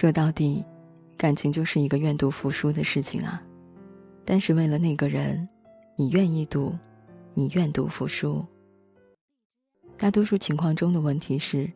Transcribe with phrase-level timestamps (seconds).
[0.00, 0.64] 说到底，
[1.16, 3.42] 感情就是一个愿赌服输的事情啊。
[4.24, 5.48] 但是为了那个人，
[5.96, 6.72] 你愿意赌，
[7.34, 8.46] 你愿赌服输。
[9.98, 11.68] 大多数情况中的问题是，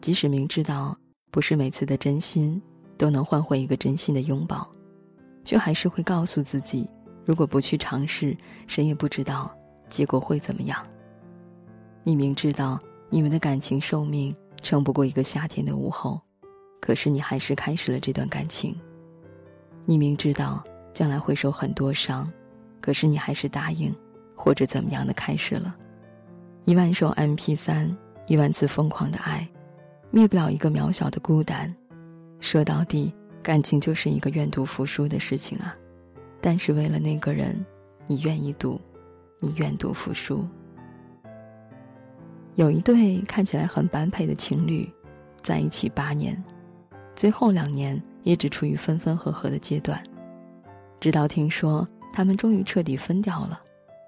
[0.00, 0.96] 即使明知道
[1.30, 2.58] 不是每次的真心
[2.96, 4.66] 都能换回一个真心的拥抱，
[5.44, 6.88] 却还是会告诉自己，
[7.26, 8.34] 如果不去尝试，
[8.66, 9.54] 谁也不知道
[9.90, 10.82] 结果会怎么样。
[12.04, 12.80] 你明知道
[13.10, 16.18] 你们的感情寿命撑不过一个夏天的午后，
[16.86, 18.72] 可是你还是开始了这段感情。
[19.84, 20.62] 你明知道。
[20.96, 22.26] 将来会受很多伤，
[22.80, 23.94] 可是你还是答应，
[24.34, 25.76] 或者怎么样的开始了。
[26.64, 27.94] 一万首 M P 三，
[28.26, 29.46] 一万次疯狂的爱，
[30.10, 31.70] 灭不了一个渺小的孤单。
[32.40, 35.76] 说到底，感情就是一个愿赌服输的事情啊。
[36.40, 37.62] 但是为了那个人，
[38.06, 38.80] 你愿意赌，
[39.38, 40.48] 你愿赌服输。
[42.54, 44.90] 有一对看起来很般配的情侣，
[45.42, 46.42] 在一起八年，
[47.16, 50.00] 最后两年也只处于分分合合的阶段。
[51.00, 53.58] 直到听说他们终于彻底分掉了，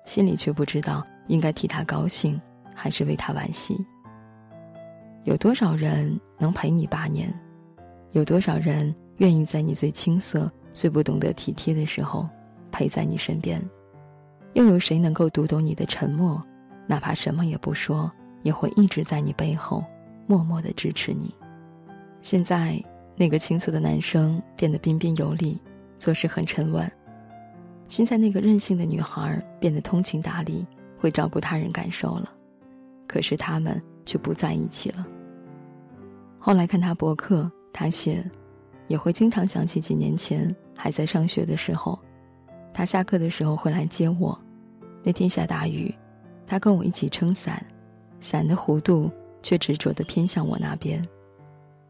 [0.04, 2.40] 心里却不知道应该替他高兴，
[2.74, 3.76] 还是为他惋惜。
[5.24, 7.32] 有多少人能陪你八年？
[8.12, 12.28] 有多少人愿意在你最青涩、最不懂得体贴的时候
[12.70, 13.62] 陪在你身边？
[14.52, 16.42] 又有谁能够读懂你的沉默？
[16.86, 18.10] 哪怕什么也不说，
[18.42, 19.84] 也会一直在你背后
[20.26, 21.34] 默默的支持你。
[22.22, 22.82] 现在，
[23.18, 25.60] 那个青涩的男生变得彬彬有礼。
[25.98, 26.88] 做事很沉稳，
[27.88, 30.64] 现在那个任性的女孩变得通情达理，
[30.96, 32.32] 会照顾他人感受了，
[33.08, 35.04] 可是他们却不在一起了。
[36.38, 38.24] 后来看他博客，他写，
[38.86, 41.98] 也会经常想起几年前还在上学的时候，
[42.72, 44.40] 他下课的时候会来接我，
[45.02, 45.92] 那天下大雨，
[46.46, 47.60] 他跟我一起撑伞，
[48.20, 49.10] 伞的弧度
[49.42, 51.04] 却执着的偏向我那边。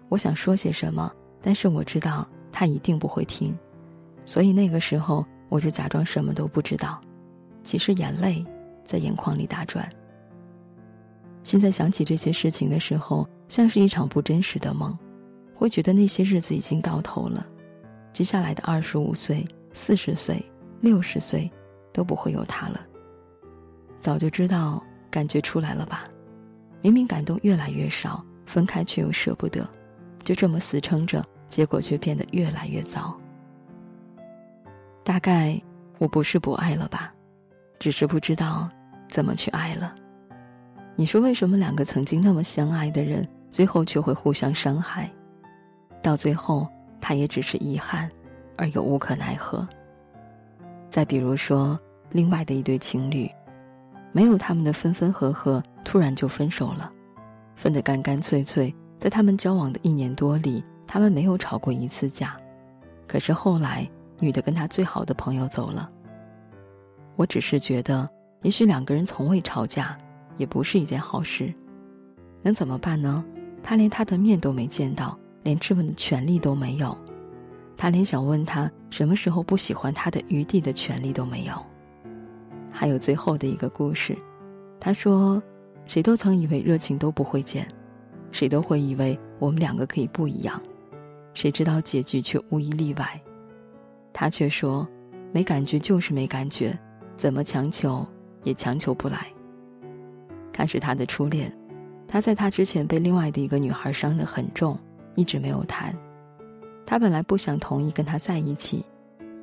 [0.09, 3.57] 我想说些什么，但是我知道他一定不会听。
[4.25, 7.01] 所以那个时候，我就假装什么都不知道，
[7.65, 8.45] 其实眼泪
[8.85, 9.89] 在眼眶里打转。
[11.43, 14.97] 现在想起这些事情的时候，像是一场不真实的梦，
[15.55, 17.47] 会觉得那些日子已经到头了，
[18.13, 20.45] 接下来的二十五岁、四十岁、
[20.81, 21.51] 六十岁，
[21.93, 22.81] 都不会有他了。
[24.01, 26.09] 早就知道，感觉出来了吧？
[26.83, 29.67] 明明感动越来越少，分开却又舍不得，
[30.25, 33.17] 就这么死撑着，结果却变得越来越糟。
[35.03, 35.61] 大概
[35.99, 37.13] 我不是不爱了吧，
[37.79, 38.69] 只是不知道
[39.09, 39.95] 怎么去爱了。
[40.97, 45.11] 你说为什么两个曾经那么相爱的人，最后却会互相伤害？
[46.03, 46.69] 到最后，
[47.01, 48.11] 他也只是遗憾，
[48.57, 49.67] 而又无可奈何。
[50.91, 51.79] 再比如说，
[52.11, 53.31] 另外的一对情侣，
[54.13, 56.91] 没有他们的分分合合，突然就分手了，
[57.55, 58.75] 分得干干脆脆。
[59.01, 62.37] 在他们交往的一年多里，他们没有吵过一次架，
[63.07, 63.89] 可是后来。
[64.21, 65.89] 女的跟他最好的朋友走了。
[67.15, 68.11] 我只是觉得，
[68.43, 69.97] 也许两个人从未吵架，
[70.37, 71.55] 也不是一件好事。
[72.43, 73.25] 能怎么办呢？
[73.63, 76.99] 他连他的面都没见到，连质问的权利都没有，
[77.77, 81.55] 他连想问他什么时候不喜欢他的余地的权利都没有。
[82.73, 84.19] 还有最后的一个故事，
[84.81, 85.41] 他说
[85.87, 87.69] ：“谁都曾以为热情都不会减，
[88.31, 90.61] 谁都会以为我们两个可以不一样，
[91.35, 93.21] 谁知道结局却无一例外。”
[94.13, 94.87] 他却说
[95.33, 96.77] ：“没感觉就是没感觉，
[97.17, 98.07] 怎么强求
[98.43, 99.27] 也强求不来。”
[100.53, 101.53] 他是他的初恋，
[102.09, 104.77] 他在他之前被另外的一个女孩伤得很重，
[105.15, 105.95] 一直没有谈。
[106.85, 108.85] 他本来不想同意跟他在一起，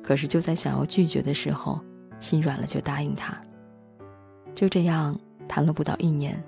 [0.02, 1.80] 可是就在想要拒绝的时候，
[2.20, 3.34] 心软了就答应他。
[4.54, 5.18] 就这样
[5.48, 6.42] 谈了不到一年。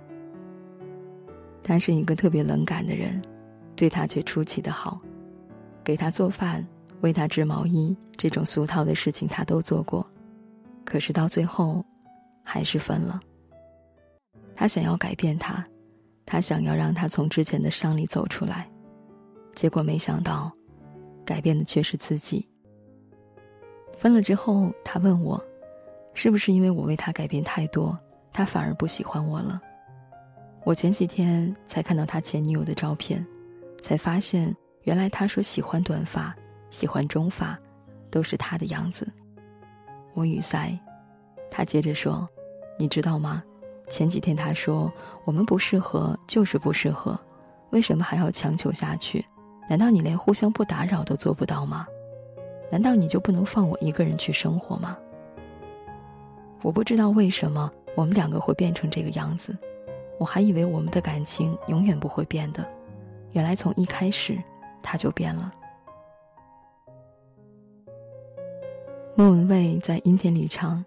[1.68, 3.20] 他是一个特别冷感的人，
[3.76, 4.98] 对他却出奇的好，
[5.84, 6.66] 给他做饭。
[7.02, 10.04] 为他织毛衣这种俗套的事情，他都做过，
[10.82, 11.84] 可是到最后，
[12.42, 13.20] 还是分了。
[14.56, 15.64] 他想要改变他，
[16.24, 18.66] 他想要让他从之前的伤里走出来，
[19.54, 20.50] 结果没想到，
[21.22, 22.48] 改变的却是自己。
[23.98, 25.40] 分了之后，他问我，
[26.14, 27.96] 是不是因为我为他改变太多，
[28.32, 29.60] 他反而不喜欢我了？
[30.68, 33.26] 我前几天才看到他前女友的照片，
[33.80, 36.36] 才发现原来他说喜欢短发。
[36.68, 37.58] 喜欢中发，
[38.10, 39.10] 都是他的样子。
[40.12, 40.78] 我语塞，
[41.50, 42.28] 他接着说
[42.78, 43.42] ：“你知道吗？
[43.88, 44.92] 前几天他说
[45.24, 47.18] 我们不适合，就是不适合，
[47.70, 49.24] 为什么还要强求下去？
[49.70, 51.86] 难道你连互相不打扰都做不到吗？
[52.70, 54.98] 难道你就不能放我一个人去生活吗？”
[56.60, 59.56] 我不知道为什么我们两个会变成这个样子，
[60.18, 62.66] 我还以为我们的感情永远不会变的
[63.32, 64.36] 原来从一开始
[64.82, 65.52] 他就变了。
[69.14, 70.84] 莫文蔚在阴天里唱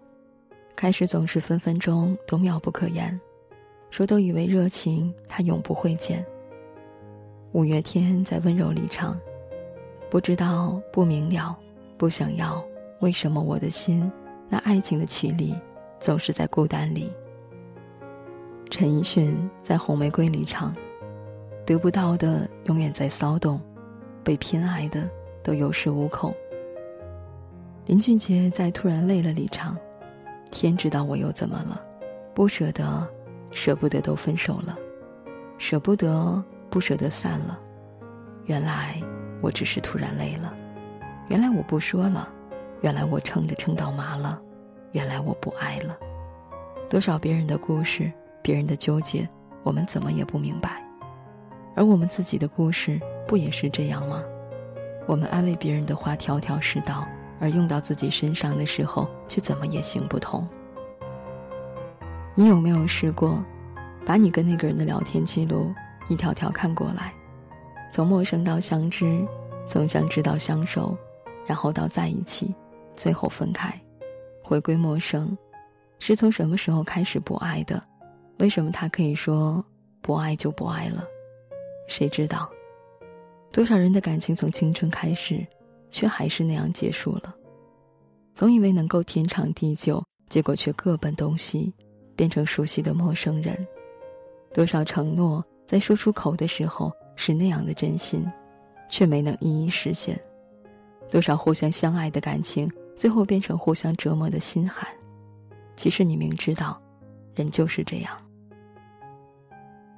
[0.74, 3.18] 开始总是分分钟都妙不可言
[3.90, 6.24] 说都以为热情它永不会减。
[7.52, 9.18] 五月天在温柔里唱
[10.10, 11.54] 不知道不明了
[11.98, 12.64] 不想要
[13.00, 14.10] 为什么我的心
[14.48, 15.54] 那爱情的绮丽
[16.00, 17.12] 总是在孤单里
[18.72, 20.74] 陈奕迅在《红玫瑰》里唱
[21.66, 23.60] ：“得不到的永远在骚动，
[24.24, 25.06] 被偏爱的
[25.42, 26.34] 都有恃无恐。”
[27.84, 29.76] 林俊杰在《突然累了》里唱
[30.50, 31.78] ：“天知道我又怎么了，
[32.32, 33.06] 不舍得，
[33.50, 34.74] 舍不得都分手了，
[35.58, 37.60] 舍不得，不舍得散了。
[38.46, 38.98] 原来
[39.42, 40.50] 我只是突然累了，
[41.28, 42.26] 原来我不说了，
[42.80, 44.40] 原来我撑着撑到麻了，
[44.92, 45.94] 原来我不爱了。
[46.88, 48.10] 多少别人的故事。”
[48.42, 49.28] 别人的纠结，
[49.62, 50.82] 我们怎么也不明白，
[51.74, 54.22] 而我们自己的故事不也是这样吗？
[55.06, 57.06] 我们安慰别人的话条条是道，
[57.40, 60.46] 而用到自己身上的时候，却怎么也行不通。
[62.34, 63.42] 你有没有试过，
[64.04, 65.72] 把你跟那个人的聊天记录
[66.08, 67.12] 一条条看过来，
[67.92, 69.26] 从陌生到相知，
[69.66, 70.96] 从相知到相守，
[71.46, 72.54] 然后到在一起，
[72.96, 73.72] 最后分开，
[74.42, 75.36] 回归陌生，
[75.98, 77.82] 是从什么时候开始不爱的？
[78.42, 79.64] 为什么他可以说
[80.00, 81.04] 不爱就不爱了？
[81.86, 82.50] 谁知道？
[83.52, 85.46] 多少人的感情从青春开始，
[85.92, 87.32] 却还是那样结束了。
[88.34, 91.72] 总以为能够天长地久，结果却各奔东西，
[92.16, 93.56] 变成熟悉的陌生人。
[94.52, 98.26] 多少承诺在说出口的时候是那样的真心，
[98.90, 100.20] 却没能一一实现。
[101.08, 104.84] 多少互相相爱的感情，最后变成互相折磨的心寒。
[105.76, 106.82] 其实你明知道，
[107.36, 108.18] 人就是这样。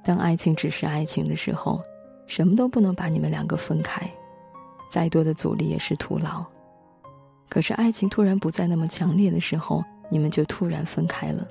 [0.05, 1.81] 当爱情只是爱情的时候，
[2.27, 4.07] 什么都不能把你们两个分开，
[4.91, 6.45] 再多的阻力也是徒劳。
[7.49, 11.47] 可是爱情突然不再那么强烈的时候，你们就突然分开了，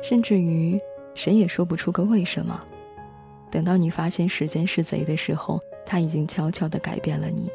[0.00, 0.80] 甚至于
[1.14, 2.62] 谁也说不出个为什么。
[3.50, 7.50] 等到你发现时间是贼的时候，他已经悄悄地改变了你，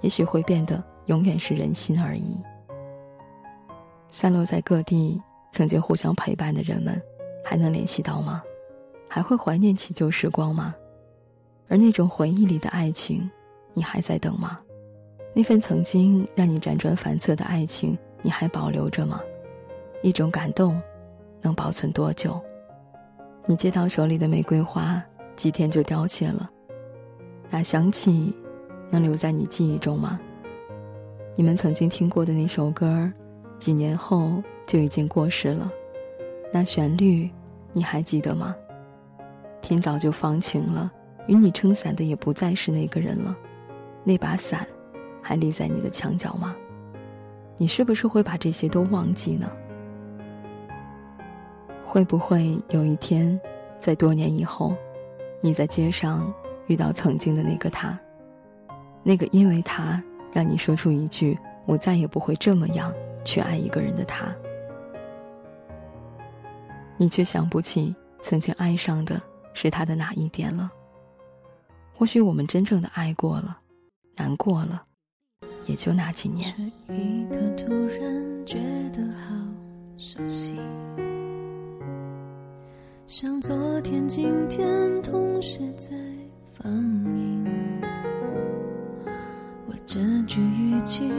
[0.00, 2.36] 也许会变得永远是人心而已。
[4.08, 7.00] 散落在各地，曾经互相陪伴的人们，
[7.44, 8.42] 还能联系到吗？
[9.12, 10.72] 还会怀念起旧时光吗？
[11.68, 13.28] 而那种回忆里的爱情，
[13.74, 14.60] 你还在等吗？
[15.34, 19.20] 那份曾经让你辗转反侧的爱情，你还保留着吗？
[20.00, 20.80] 一种感动，
[21.42, 22.40] 能保存多久？
[23.46, 25.02] 你接到手里的玫瑰花，
[25.34, 26.48] 几天就凋谢了，
[27.50, 28.32] 那香气，
[28.90, 30.20] 能留在你记忆中吗？
[31.34, 33.10] 你们曾经听过的那首歌，
[33.58, 35.68] 几年后就已经过时了，
[36.52, 37.28] 那旋律，
[37.72, 38.54] 你还记得吗？
[39.62, 40.90] 天早就放晴了，
[41.26, 43.36] 与你撑伞的也不再是那个人了，
[44.04, 44.66] 那把伞，
[45.22, 46.54] 还立在你的墙角吗？
[47.56, 49.50] 你是不是会把这些都忘记呢？
[51.84, 53.38] 会不会有一天，
[53.78, 54.74] 在多年以后，
[55.40, 56.32] 你在街上
[56.66, 57.98] 遇到曾经的那个他，
[59.02, 60.02] 那个因为他
[60.32, 62.92] 让你说出一句“我再也不会这么样
[63.24, 64.24] 去爱一个人”的他，
[66.96, 69.20] 你却想不起曾经爱上的。
[69.54, 70.70] 是他的哪一点了？
[71.94, 73.58] 或许我们真正的爱过了，
[74.16, 74.82] 难过了，
[75.66, 76.54] 也就那几年。
[76.88, 78.58] 这一刻突然觉
[78.90, 79.34] 得好
[79.98, 80.58] 熟悉，
[83.06, 85.94] 像昨天、今天同时在
[86.52, 87.46] 放映。
[89.66, 91.12] 我这句语气，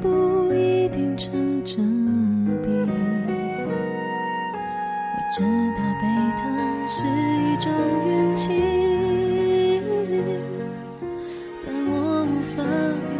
[0.00, 1.76] 不一定成正
[2.62, 2.68] 比。
[5.12, 5.42] 我知
[5.76, 6.02] 道被
[6.36, 6.42] 疼
[6.88, 7.70] 是一种
[8.06, 8.42] 运气，
[11.64, 11.94] 但我
[12.24, 12.62] 无法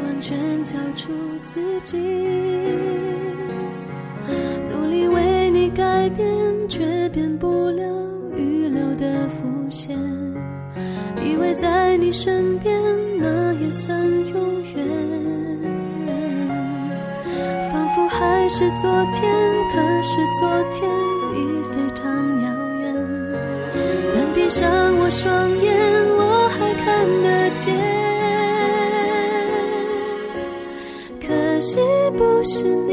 [0.04, 0.28] 完全
[0.64, 1.12] 交出
[1.42, 1.96] 自己。
[4.72, 6.26] 努力为你改变
[6.68, 7.82] 却变不了
[8.36, 9.98] 预留的伏线，
[11.24, 12.72] 以为在你身边
[13.18, 13.98] 那也算
[14.28, 14.86] 永远，
[18.20, 19.32] 还是昨天，
[19.72, 20.86] 可是昨天
[21.34, 21.36] 已
[21.72, 22.04] 非常
[22.42, 22.46] 遥
[22.82, 22.84] 远。
[24.14, 24.60] 但闭上
[24.98, 25.72] 我双眼，
[26.18, 26.84] 我还看
[27.22, 27.72] 得见，
[31.26, 31.80] 可惜
[32.18, 32.92] 不是你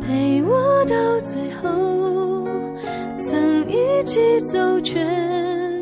[0.00, 0.96] 陪我到。
[1.22, 2.48] 最后，
[3.20, 3.30] 曾
[3.68, 4.98] 一起走，却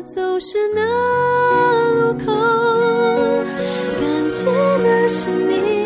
[0.05, 0.81] 走失那。
[1.95, 2.31] 路口，
[3.99, 4.51] 感谢
[4.83, 5.80] 那是你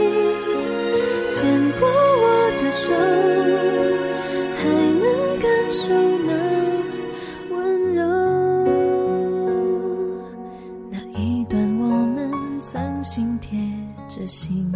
[12.66, 13.60] 们曾心贴
[14.10, 14.72] 着心。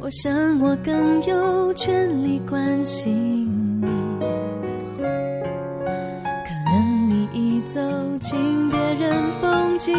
[0.00, 3.86] 我想我更有权利关心你，
[5.00, 7.80] 可能你已走
[8.20, 9.92] 进别人风景，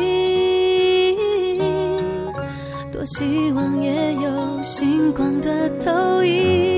[2.91, 6.76] 多希望也有星光的投影，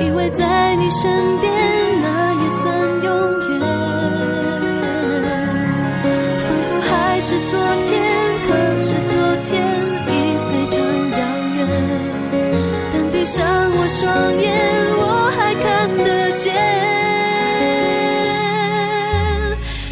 [0.00, 1.52] 以为在你身边
[2.00, 2.62] 那也算
[3.02, 3.08] 永
[3.50, 3.60] 远。
[6.40, 6.90] 仿佛还
[7.20, 7.52] 是昨
[7.86, 7.90] 天，
[8.46, 8.48] 可
[8.80, 9.14] 是昨
[9.44, 9.50] 天
[10.08, 10.10] 已
[10.48, 10.74] 非常
[11.18, 11.20] 遥
[11.56, 11.60] 远。
[12.92, 13.36] 但闭上
[13.76, 14.00] 我双
[14.40, 14.48] 眼，
[14.96, 15.00] 我
[15.36, 15.64] 还看
[15.98, 16.42] 得见。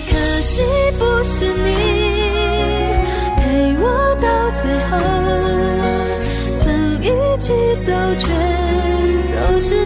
[0.08, 0.10] 可
[0.40, 0.50] 惜
[0.98, 1.68] 不是你
[3.36, 3.40] 陪
[3.78, 3.84] 我
[4.22, 4.90] 到最后，
[6.62, 6.66] 曾
[7.02, 7.06] 一
[7.38, 7.46] 起
[7.80, 7.86] 走，
[8.16, 8.24] 却
[9.26, 9.84] 走失